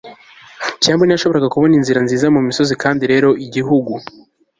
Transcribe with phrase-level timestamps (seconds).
[0.81, 2.73] kiambu ntiyashoboraga kubona inzira nziza mumisozi.
[2.83, 3.91] kandi rero igihugu